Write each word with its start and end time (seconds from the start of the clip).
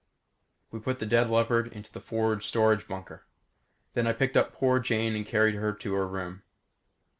We 0.71 0.79
put 0.79 0.97
the 0.97 1.05
dead 1.05 1.29
leopard 1.29 1.67
into 1.71 1.91
the 1.91 2.01
forward 2.01 2.41
storage 2.41 2.87
bunker. 2.87 3.23
Then 3.93 4.07
I 4.07 4.13
picked 4.13 4.35
up 4.35 4.51
poor 4.51 4.79
Jane 4.79 5.15
and 5.15 5.27
carried 5.27 5.53
her 5.53 5.73
to 5.73 5.93
her 5.93 6.07
room. 6.07 6.41